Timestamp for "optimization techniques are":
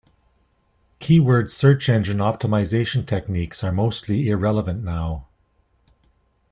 2.17-3.71